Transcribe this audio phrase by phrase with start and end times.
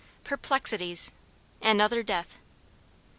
[0.23, 1.11] PERPLEXITIES.
[1.61, 2.39] ANOTHER DEATH.